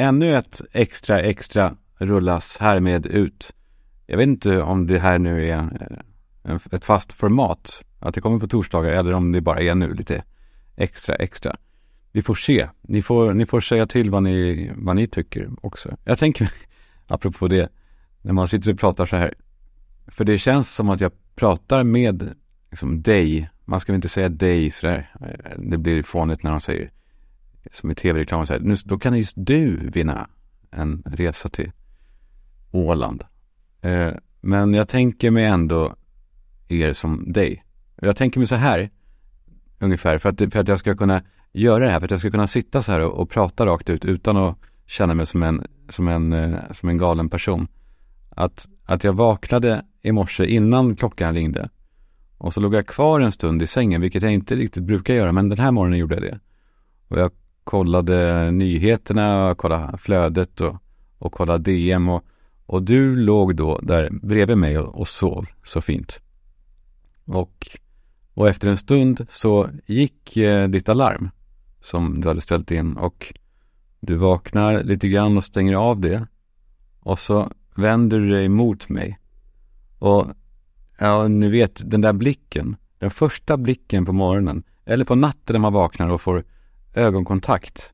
[0.00, 3.52] ännu ett extra extra rullas härmed ut.
[4.06, 5.88] Jag vet inte om det här nu är
[6.72, 10.22] ett fast format, att det kommer på torsdagar eller om det bara är nu lite
[10.76, 11.56] extra extra.
[12.12, 12.68] Vi får se.
[12.80, 15.96] Ni får, ni får säga till vad ni, vad ni tycker också.
[16.04, 16.50] Jag tänker,
[17.06, 17.68] apropå det,
[18.22, 19.34] när man sitter och pratar så här.
[20.06, 22.34] För det känns som att jag pratar med
[22.70, 23.50] liksom, dig.
[23.64, 25.10] Man ska väl inte säga dig sådär.
[25.20, 26.90] Eh, det blir fånigt när de säger
[27.72, 30.28] som i tv-reklam säger, nu, då kan just du vinna
[30.70, 31.72] en resa till
[32.70, 33.24] Åland.
[33.80, 35.94] Eh, men jag tänker mig ändå
[36.68, 37.64] er som dig.
[37.96, 38.90] Jag tänker mig så här,
[39.78, 42.30] ungefär, för att, för att jag ska kunna göra det här, för att jag ska
[42.30, 45.66] kunna sitta så här och, och prata rakt ut utan att känna mig som en,
[45.88, 47.68] som en, eh, som en galen person.
[48.30, 51.68] Att, att jag vaknade i morse innan klockan ringde
[52.40, 55.32] och så låg jag kvar en stund i sängen, vilket jag inte riktigt brukar göra,
[55.32, 56.40] men den här morgonen gjorde jag det.
[57.08, 57.32] Och jag
[57.70, 60.76] kollade nyheterna, kollade flödet och,
[61.18, 62.24] och kollade DM och,
[62.66, 66.20] och du låg då där bredvid mig och, och sov så fint.
[67.24, 67.68] Och,
[68.34, 71.30] och efter en stund så gick eh, ditt alarm
[71.80, 73.34] som du hade ställt in och
[74.00, 76.26] du vaknar lite grann och stänger av det
[77.00, 79.18] och så vänder du dig mot mig.
[79.98, 80.26] Och
[80.98, 85.60] ja, ni vet den där blicken, den första blicken på morgonen eller på natten när
[85.60, 86.44] man vaknar och får
[86.94, 87.92] ögonkontakt.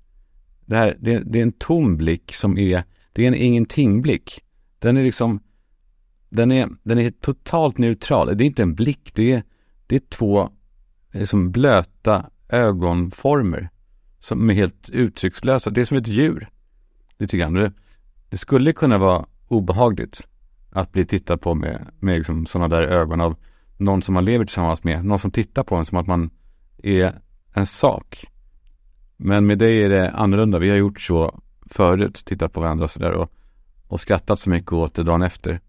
[0.66, 4.40] Det, här, det, det är en tom blick som är, det är en ingenting-blick.
[4.78, 5.40] Den är liksom,
[6.28, 8.36] den är, den är totalt neutral.
[8.36, 9.42] Det är inte en blick, det är,
[9.86, 10.40] det är två
[11.12, 13.68] eh, liksom blöta ögonformer
[14.18, 15.70] som är helt uttryckslösa.
[15.70, 16.48] Det är som ett djur.
[17.18, 17.54] Lite grann.
[17.54, 17.72] Det,
[18.30, 20.26] det skulle kunna vara obehagligt
[20.70, 23.36] att bli tittad på med, med liksom sådana där ögon av
[23.76, 25.04] någon som man lever tillsammans med.
[25.04, 26.30] Någon som tittar på en som att man
[26.82, 27.20] är
[27.54, 28.26] en sak.
[29.16, 30.58] Men med dig är det annorlunda.
[30.58, 33.32] Vi har gjort så förut, tittat på varandra och sådär och,
[33.86, 35.60] och skrattat så mycket åt det dagen efter.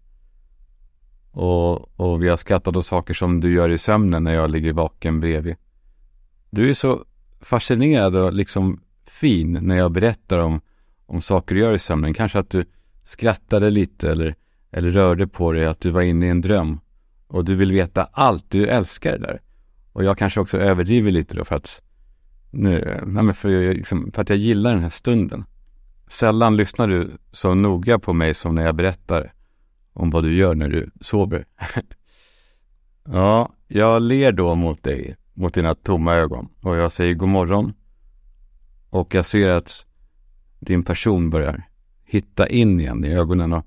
[1.30, 4.72] Och, och vi har skrattat åt saker som du gör i sömnen när jag ligger
[4.72, 5.56] vaken bredvid.
[6.50, 7.04] Du är så
[7.40, 10.60] fascinerad och liksom fin när jag berättar om,
[11.06, 12.14] om saker du gör i sömnen.
[12.14, 12.64] Kanske att du
[13.02, 14.34] skrattade lite eller,
[14.70, 16.80] eller rörde på dig, att du var inne i en dröm.
[17.26, 19.40] Och du vill veta allt, du älskar det där.
[19.92, 21.82] Och jag kanske också överdriver lite då för att
[22.50, 25.44] nu, nej för, jag, liksom, för att jag gillar den här stunden.
[26.08, 29.32] Sällan lyssnar du så noga på mig som när jag berättar
[29.92, 31.44] om vad du gör när du sover.
[33.04, 37.72] ja, jag ler då mot dig, mot dina tomma ögon och jag säger god morgon.
[38.90, 39.84] Och jag ser att
[40.60, 41.62] din person börjar
[42.04, 43.66] hitta in igen i ögonen och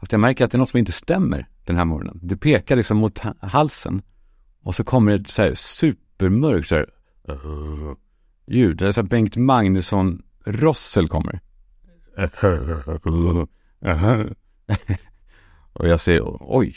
[0.00, 2.20] Fast jag märker att det är något som inte stämmer den här morgonen.
[2.22, 4.02] Du pekar liksom mot halsen
[4.62, 6.86] och så kommer det så här supermörkt så här
[7.28, 7.94] uh,
[8.46, 8.76] ljud.
[8.76, 11.40] Det är så Bengt Magnusson Rossel kommer.
[15.72, 16.76] och jag säger oj.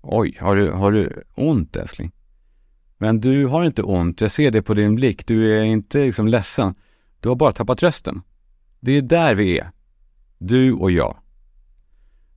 [0.00, 2.12] Oj, har du, har du ont älskling?
[2.98, 5.26] Men du har inte ont, jag ser det på din blick.
[5.26, 6.74] Du är inte liksom ledsen.
[7.20, 8.22] Du har bara tappat rösten.
[8.80, 9.70] Det är där vi är.
[10.38, 11.16] Du och jag.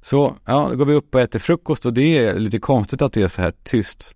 [0.01, 3.13] Så, ja, då går vi upp och äter frukost och det är lite konstigt att
[3.13, 4.15] det är så här tyst.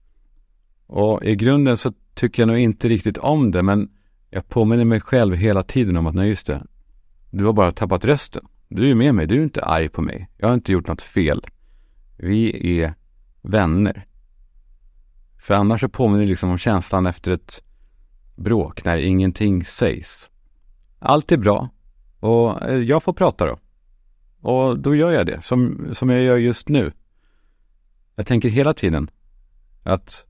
[0.87, 3.89] Och i grunden så tycker jag nog inte riktigt om det, men
[4.29, 6.63] jag påminner mig själv hela tiden om att, nej just det,
[7.29, 8.45] du har bara tappat rösten.
[8.67, 10.29] Du är ju med mig, du är inte arg på mig.
[10.37, 11.45] Jag har inte gjort något fel.
[12.17, 12.93] Vi är
[13.41, 14.05] vänner.
[15.37, 17.63] För annars så påminner det liksom om känslan efter ett
[18.35, 20.29] bråk när ingenting sägs.
[20.99, 21.69] Allt är bra
[22.19, 23.59] och eh, jag får prata då.
[24.49, 26.91] Och då gör jag det, som, som jag gör just nu.
[28.15, 29.09] Jag tänker hela tiden
[29.83, 30.28] att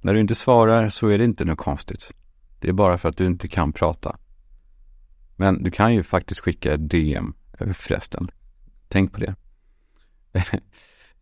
[0.00, 2.12] när du inte svarar så är det inte något konstigt.
[2.58, 4.16] Det är bara för att du inte kan prata.
[5.36, 8.30] Men du kan ju faktiskt skicka ett DM eh, förresten.
[8.88, 9.34] Tänk på det.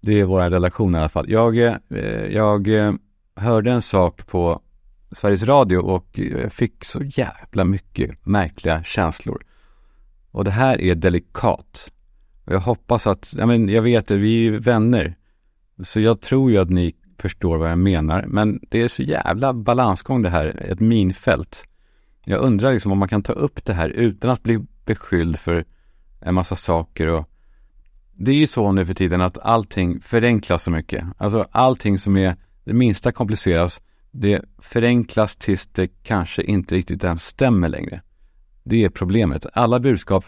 [0.00, 1.31] det är vår relation i alla fall.
[1.31, 1.77] Jag, eh,
[2.31, 2.93] jag eh,
[3.37, 4.62] hörde en sak på
[5.12, 9.43] Sveriges Radio och jag fick så jävla mycket märkliga känslor.
[10.30, 11.92] Och det här är delikat.
[12.45, 15.15] Jag hoppas att, jag, men jag vet att vi är vänner.
[15.83, 18.24] Så jag tror ju att ni förstår vad jag menar.
[18.28, 21.65] Men det är så jävla balansgång det här, ett minfält.
[22.24, 25.65] Jag undrar liksom om man kan ta upp det här utan att bli beskylld för
[26.20, 27.28] en massa saker och
[28.20, 31.04] det är ju så nu för tiden att allting förenklas så mycket.
[31.18, 33.80] Alltså allting som är det minsta kompliceras,
[34.10, 38.00] det förenklas tills det kanske inte riktigt ens stämmer längre.
[38.65, 39.47] Det är problemet.
[39.53, 40.24] Alla budskap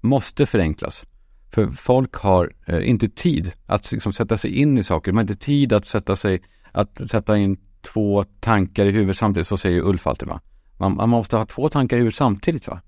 [0.00, 1.06] måste förenklas.
[1.50, 5.12] För folk har eh, inte tid att liksom, sätta sig in i saker.
[5.12, 6.42] De har inte tid att sätta sig,
[6.72, 9.46] att sätta in två tankar i huvudet samtidigt.
[9.46, 10.40] Så säger Ulf alltid va.
[10.78, 12.80] Man, man måste ha två tankar i huvudet samtidigt va.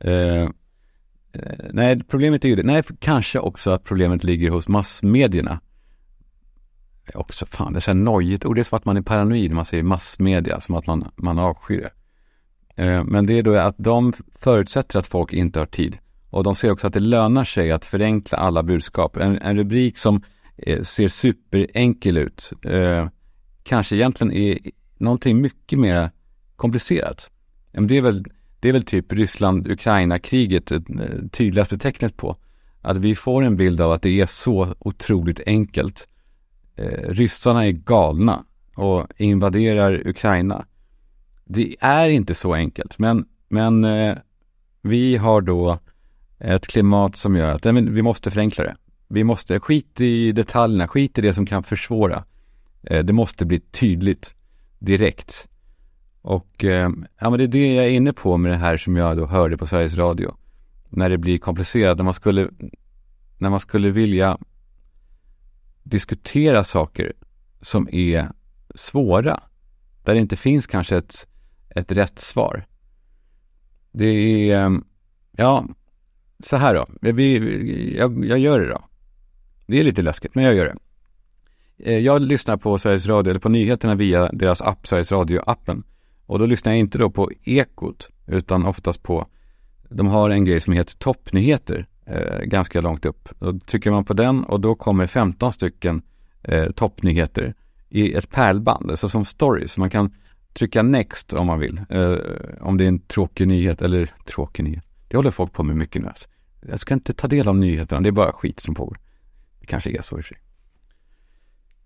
[0.00, 0.48] Eh, eh
[1.70, 2.62] nej, problemet är ju det.
[2.62, 5.60] Nej, kanske också att problemet ligger hos massmedierna.
[7.14, 8.56] Också fan, det är så här nojigt ord.
[8.56, 11.38] Det är som att man är paranoid när man säger massmedia, som att man, man
[11.38, 11.92] avskyr det.
[12.84, 15.98] Eh, men det är då att de förutsätter att folk inte har tid.
[16.36, 19.16] Och de ser också att det lönar sig att förenkla alla budskap.
[19.16, 20.22] En, en rubrik som
[20.56, 23.08] eh, ser superenkel ut, eh,
[23.62, 24.58] kanske egentligen är
[24.98, 26.10] någonting mycket mer
[26.56, 27.30] komplicerat.
[27.72, 28.24] Det är väl,
[28.60, 30.82] det är väl typ Ryssland-Ukraina-kriget det
[31.32, 32.36] tydligaste tecknet på.
[32.80, 36.08] Att vi får en bild av att det är så otroligt enkelt.
[36.76, 38.44] Eh, ryssarna är galna
[38.74, 40.66] och invaderar Ukraina.
[41.44, 44.16] Det är inte så enkelt, men, men eh,
[44.82, 45.78] vi har då
[46.38, 48.76] ett klimat som gör att nej, vi måste förenkla det.
[49.08, 52.24] Vi måste, skit i detaljerna, skit i det som kan försvåra.
[52.82, 54.34] Eh, det måste bli tydligt
[54.78, 55.48] direkt.
[56.22, 56.90] Och eh,
[57.20, 59.26] ja, men det är det jag är inne på med det här som jag då
[59.26, 60.36] hörde på Sveriges Radio.
[60.88, 62.48] När det blir komplicerat, när man skulle,
[63.38, 64.38] när man skulle vilja
[65.82, 67.12] diskutera saker
[67.60, 68.30] som är
[68.74, 69.40] svåra.
[70.04, 71.26] Där det inte finns kanske ett,
[71.68, 72.66] ett rätt svar.
[73.92, 74.70] Det är, eh,
[75.32, 75.66] ja,
[76.42, 76.86] så här då.
[77.00, 78.84] Vi, jag, jag gör det då.
[79.66, 80.76] Det är lite läskigt, men jag gör det.
[81.78, 85.82] Eh, jag lyssnar på Sveriges Radio, eller på nyheterna via deras app, Sveriges Radio-appen.
[86.26, 89.26] Och då lyssnar jag inte då på Ekot, utan oftast på,
[89.88, 93.28] de har en grej som heter toppnyheter, eh, ganska långt upp.
[93.38, 96.02] Då trycker man på den och då kommer 15 stycken
[96.42, 97.54] eh, toppnyheter
[97.88, 99.78] i ett pärlband, alltså som stories.
[99.78, 100.14] Man kan
[100.52, 102.16] trycka next om man vill, eh,
[102.60, 104.86] om det är en tråkig nyhet, eller tråkig nyhet.
[105.16, 106.08] Det håller folk på med mycket nu.
[106.08, 106.28] Alltså.
[106.68, 108.98] Jag ska inte ta del av nyheterna, det är bara skit som pågår.
[109.60, 110.42] Det kanske är så i och för sig.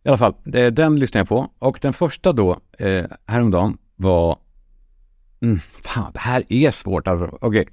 [0.05, 0.35] I alla fall,
[0.73, 4.39] den lyssnar jag på och den första då, eh, häromdagen var,
[5.43, 7.27] mm, fan det här är svårt alltså.
[7.27, 7.65] Okej, okay.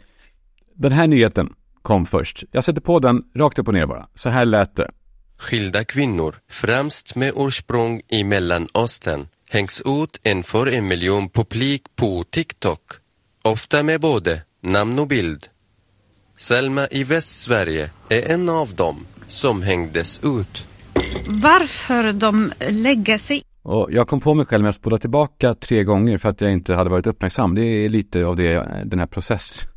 [0.75, 2.43] den här nyheten kom först.
[2.51, 4.07] Jag sätter på den rakt upp och ner bara.
[4.15, 4.91] Så här lät det.
[5.37, 12.81] Skilda kvinnor, främst med ursprung i Mellanöstern, hängs ut inför en miljon publik på TikTok.
[13.43, 15.47] Ofta med både namn och bild.
[16.37, 20.65] Selma i Västsverige är en av dem som hängdes ut.
[21.27, 25.83] Varför de lägger sig och jag kom på mig själv med att spola tillbaka tre
[25.83, 27.55] gånger för att jag inte hade varit uppmärksam.
[27.55, 29.67] Det är lite av det, den här process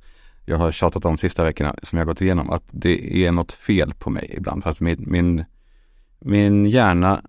[0.45, 2.51] jag har tjatat om sista veckorna som jag gått igenom.
[2.51, 4.63] Att det är något fel på mig ibland.
[4.63, 5.45] För att min, min,
[6.21, 7.23] min hjärna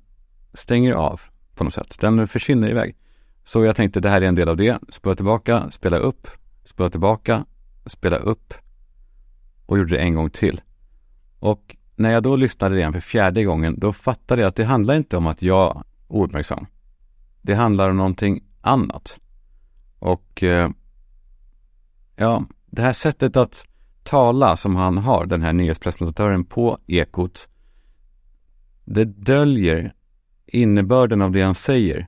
[0.53, 1.21] stänger av
[1.55, 1.97] på något sätt.
[1.99, 2.95] Den försvinner iväg.
[3.43, 4.79] Så jag tänkte det här är en del av det.
[4.89, 6.27] Spola tillbaka, spela upp,
[6.63, 7.45] spela tillbaka,
[7.85, 8.53] spela upp
[9.65, 10.61] och gjorde det en gång till.
[11.39, 14.95] Och när jag då lyssnade igen för fjärde gången, då fattade jag att det handlar
[14.95, 16.65] inte om att jag är ouppmärksam.
[17.41, 19.19] Det handlar om någonting annat.
[19.99, 20.69] Och eh,
[22.15, 23.65] ja, det här sättet att
[24.03, 27.49] tala som han har, den här nyhetspresentatören på Ekot,
[28.85, 29.93] det döljer
[30.45, 32.07] innebörden av det han säger.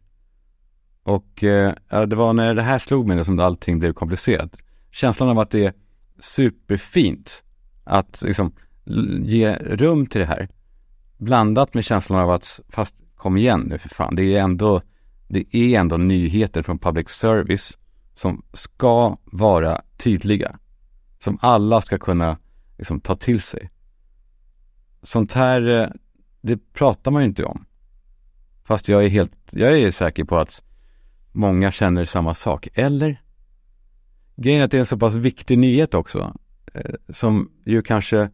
[1.04, 1.74] Och eh,
[2.08, 4.58] det var när det här slog mig som allting blev komplicerat.
[4.92, 5.74] Känslan av att det är
[6.20, 7.44] superfint
[7.84, 8.54] att liksom
[9.24, 10.48] ge rum till det här.
[11.18, 14.82] Blandat med känslan av att, fast kom igen nu för fan, det är ändå,
[15.28, 17.78] det är ändå nyheter från public service
[18.14, 20.60] som ska vara tydliga.
[21.20, 22.38] Som alla ska kunna
[22.78, 23.70] liksom, ta till sig.
[25.04, 25.88] Sånt här, eh,
[26.42, 27.66] det pratar man ju inte om.
[28.64, 30.64] Fast jag är helt, jag är säker på att
[31.34, 32.68] många känner samma sak.
[32.74, 33.22] Eller?
[34.36, 36.36] Grejen är att det är en så pass viktig nyhet också.
[36.74, 38.30] Eh, som ju kanske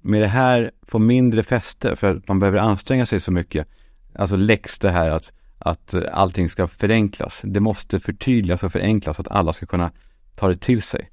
[0.00, 3.68] med det här får mindre fäste för att man behöver anstränga sig så mycket.
[4.14, 7.40] Alltså läx det här att, att allting ska förenklas.
[7.44, 9.90] Det måste förtydligas och förenklas så att alla ska kunna
[10.34, 11.10] ta det till sig.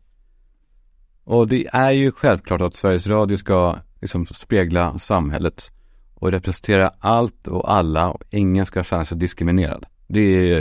[1.23, 5.71] Och det är ju självklart att Sveriges Radio ska liksom spegla samhället
[6.13, 9.85] och representera allt och alla och ingen ska känna sig diskriminerad.
[10.07, 10.59] Det,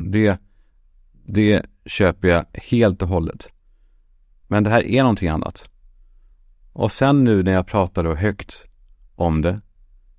[0.00, 0.40] det,
[1.24, 3.52] det köper jag helt och hållet.
[4.46, 5.70] Men det här är någonting annat.
[6.72, 8.66] Och sen nu när jag pratar då högt
[9.14, 9.60] om det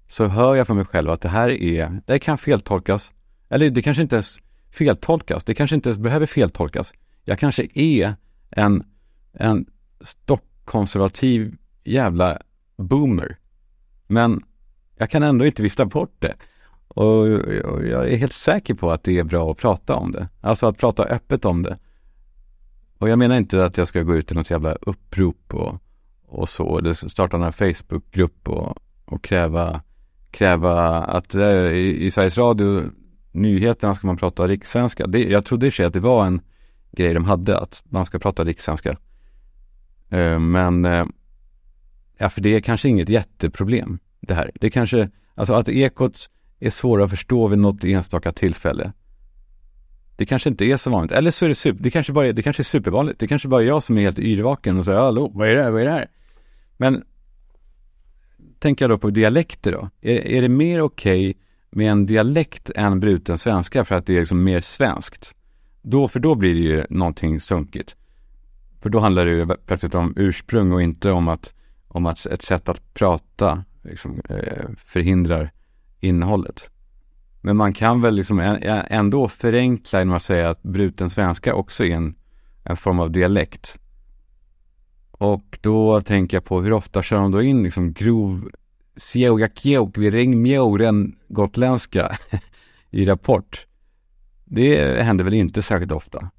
[0.07, 3.13] så hör jag för mig själv att det här är, det kan feltolkas.
[3.50, 4.39] Eller det kanske inte ens
[4.72, 6.93] feltolkas, det kanske inte ens behöver feltolkas.
[7.24, 8.15] Jag kanske är
[8.50, 8.84] en,
[9.34, 9.65] en
[10.01, 12.38] stockkonservativ jävla
[12.77, 13.38] boomer.
[14.07, 14.43] Men
[14.98, 16.36] jag kan ändå inte vifta bort det.
[16.98, 17.27] Och,
[17.88, 20.30] jag är helt säker på att det är bra att prata om det.
[20.42, 21.77] Alltså att prata öppet om det.
[22.98, 25.82] Och jag menar inte att jag ska gå ut i något jävla upprop och,
[26.25, 29.82] och så, eller starta en Facebookgrupp och, och kräva
[30.32, 32.84] kräva att äh, i, i Sveriges Radio,
[33.32, 35.08] nyheterna ska man prata rikssvenska.
[35.08, 36.42] Det, jag trodde i sig att det var en
[36.92, 38.98] grej de hade, att man ska prata rikssvenska.
[40.10, 41.06] Eh, men eh,
[42.18, 44.51] Ja, för det är kanske inget jätteproblem det här.
[44.56, 48.92] Det kanske, alltså att ekot är svåra att förstå vid något enstaka tillfälle.
[50.16, 51.12] Det kanske inte är så vanligt.
[51.12, 53.20] Eller så är det super, det kanske bara är, det kanske är supervanligt.
[53.20, 55.64] Det kanske bara är jag som är helt yrvaken och säger hallå, vad är det
[55.64, 56.08] här, vad är det här?
[56.78, 57.04] Men
[58.60, 59.90] tänker jag då på dialekter då.
[60.02, 64.16] Är, är det mer okej okay med en dialekt än bruten svenska för att det
[64.16, 65.36] är liksom mer svenskt?
[65.82, 67.96] Då, för då blir det ju någonting sunkigt.
[68.82, 71.54] För då handlar det ju plötsligt om ursprung och inte om att,
[71.88, 75.52] om att ett sätt att prata liksom, eh, förhindrar
[76.00, 76.70] innehållet.
[77.42, 78.58] Men man kan väl liksom
[78.89, 82.16] ändå förenkla genom att säga att bruten svenska också är en,
[82.63, 83.77] en form av dialekt.
[85.12, 88.50] Och då tänker jag på hur ofta kör de då in liksom grov
[88.96, 92.18] sjeojakjeok vid gotländska
[92.92, 93.68] i Rapport.
[94.46, 96.30] Det händer väl inte särskilt ofta.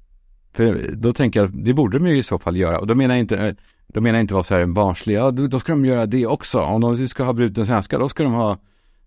[0.53, 2.79] För då tänker jag, det borde de ju i så fall göra.
[2.79, 3.55] Och då menar jag inte, eh,
[3.87, 6.27] då menar jag inte vara så här barnslig, ja då, då, ska de göra det
[6.27, 6.59] också.
[6.59, 8.57] Om de ska ha bruten svenska, då ska de ha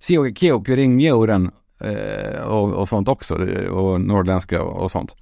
[0.02, 3.34] sjeojakjeok vid ringmjouren eh, och, och sånt också.
[3.70, 5.16] Och norrländska och, och sånt.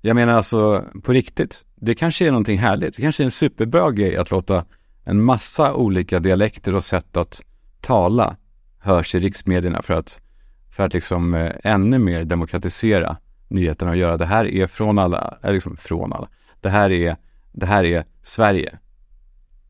[0.00, 2.96] Jag menar alltså på riktigt, det kanske är någonting härligt.
[2.96, 4.64] Det kanske är en superbra grej att låta
[5.04, 7.42] en massa olika dialekter och sätt att
[7.80, 8.36] tala
[8.78, 10.22] hörs i riksmedierna för att,
[10.70, 13.16] för att liksom eh, ännu mer demokratisera
[13.48, 16.28] nyheterna och göra det här är från alla, eller liksom från alla.
[16.60, 17.16] Det här är,
[17.52, 18.78] det här är Sverige.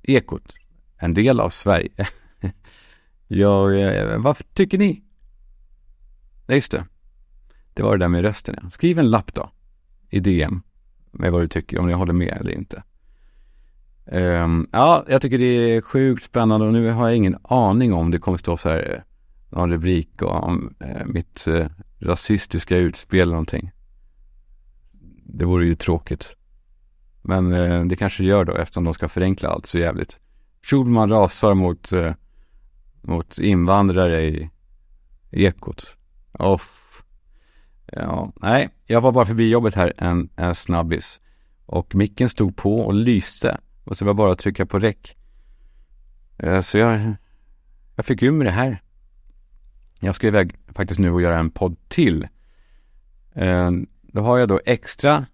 [0.03, 0.55] Ekot,
[0.99, 2.07] en del av Sverige.
[3.29, 5.03] Jag, eh, vad tycker ni?
[6.47, 6.85] Nej, just det.
[7.75, 8.57] Det var det där med rösten.
[8.63, 8.71] Ja.
[8.71, 9.51] Skriv en lapp då
[10.11, 10.63] i DM
[11.11, 12.83] med vad du tycker, om ni håller med eller inte.
[14.13, 18.11] Um, ja, jag tycker det är sjukt spännande och nu har jag ingen aning om
[18.11, 19.03] det kommer stå så här eh,
[19.57, 21.67] någon rubrik om eh, mitt eh,
[21.99, 23.71] rasistiska utspel eller någonting.
[25.25, 26.37] Det vore ju tråkigt.
[27.23, 30.19] Men eh, det kanske det gör då eftersom de ska förenkla allt så jävligt.
[30.63, 32.13] Schulman rasar mot, eh,
[33.03, 34.51] mot invandrare i
[35.31, 35.97] Ekot.
[36.33, 36.89] off
[37.93, 41.21] Ja, nej, jag var bara förbi jobbet här en, en snabbis.
[41.67, 43.59] Och micken stod på och lyste.
[43.85, 45.17] Och så var det bara att trycka på räck.
[46.39, 47.15] Eh, så jag,
[47.97, 48.81] jag fick ur mig det här.
[49.99, 52.29] Jag ska iväg faktiskt nu och göra en podd till.
[53.35, 53.71] Eh,
[54.03, 55.27] då har jag då extra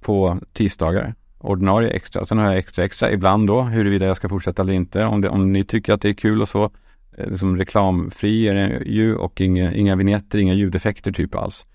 [0.00, 1.14] på tisdagar.
[1.38, 2.26] Ordinarie extra.
[2.26, 5.04] Sen har jag extra extra ibland då, huruvida jag ska fortsätta eller inte.
[5.04, 6.70] Om, det, om ni tycker att det är kul och så.
[7.18, 11.66] Eh, liksom reklamfri är den ju och inga, inga vignetter, inga ljudeffekter typ alls.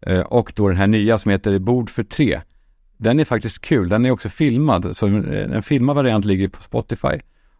[0.00, 2.40] Eh, och då den här nya som heter Bord för tre.
[2.96, 6.62] Den är faktiskt kul, den är också filmad, så eh, en filmad variant ligger på
[6.62, 7.18] Spotify.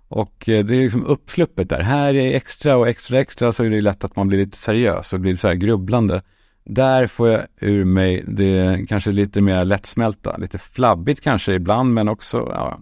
[0.09, 1.81] Och det är liksom uppsluppet där.
[1.81, 5.13] Här är extra och extra extra så är det lätt att man blir lite seriös
[5.13, 6.23] och blir så här grubblande.
[6.65, 12.09] Där får jag ur mig det kanske lite mer lättsmälta, lite flabbigt kanske ibland men
[12.09, 12.79] också, ja,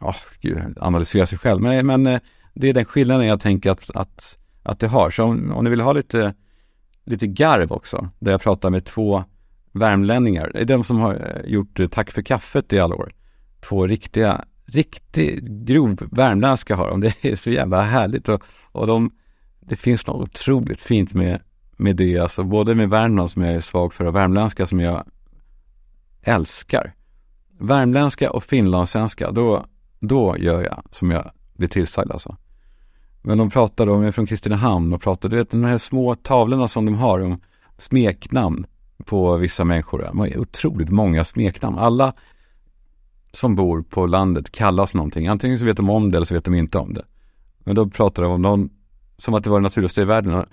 [0.00, 1.60] oh, gud, analysera sig själv.
[1.60, 2.20] Men, men eh,
[2.54, 5.10] det är den skillnaden jag tänker att, att, att det har.
[5.10, 6.34] Så om, om ni vill ha lite
[7.04, 9.24] lite garv också, där jag pratar med två
[9.72, 10.50] värmlänningar.
[10.54, 13.12] Det är de som har eh, gjort eh, Tack för kaffet i alla år.
[13.60, 17.00] Två riktiga, riktigt grov värmländska har de.
[17.00, 18.42] Det är så jävla härligt och,
[18.72, 19.10] och de,
[19.60, 21.40] det finns något otroligt fint med,
[21.76, 25.04] med det, alltså både med Värmland som jag är svag för och värmländska som jag
[26.22, 26.94] älskar.
[27.58, 29.66] Värmländska och finlandssvenska, då,
[30.00, 31.30] då gör jag som jag
[31.62, 32.36] blir tillsagd alltså.
[33.22, 36.14] Men de pratade om, jag är från Kristinehamn och pratade, du vet de här små
[36.14, 37.40] tavlorna som de har om
[37.78, 38.66] smeknamn
[39.04, 40.02] på vissa människor.
[40.02, 41.78] De har otroligt många smeknamn.
[41.78, 42.14] Alla
[43.32, 45.26] som bor på landet kallas någonting.
[45.26, 47.04] Antingen så vet de om det eller så vet de inte om det.
[47.58, 48.70] Men då pratade de om någon,
[49.18, 50.44] som att det var det naturligaste i världen.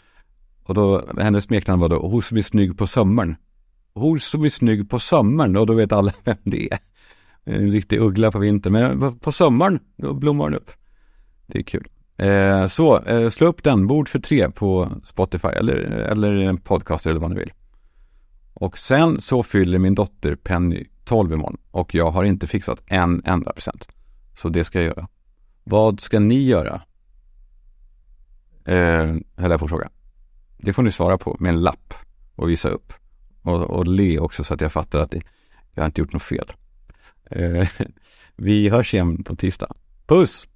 [0.63, 3.35] Och då, hennes smeknamn var då, hon som är snygg på sommaren.
[3.93, 6.79] Hon som är snygg på sommaren och då vet alla vem det är.
[7.43, 10.71] En riktig uggla på vintern, men på sommaren, då blommar den upp.
[11.51, 11.87] Det är kul.
[12.17, 17.05] Eh, så, eh, slå upp den, Bord för tre på Spotify eller, eller en podcast
[17.05, 17.51] eller vad ni vill.
[18.53, 23.21] Och sen så fyller min dotter Penny 12 imorgon och jag har inte fixat en
[23.25, 23.87] enda present.
[24.37, 25.07] Så det ska jag göra.
[25.63, 26.81] Vad ska ni göra?
[28.65, 29.89] Eh, höll jag på att fråga.
[30.57, 31.93] Det får ni svara på med en lapp
[32.35, 32.93] och visa upp.
[33.41, 35.13] Och, och le också så att jag fattar att
[35.73, 36.51] jag har inte gjort något fel.
[37.31, 37.67] Eh,
[38.35, 39.73] vi hörs igen på tisdag.
[40.07, 40.48] Puss!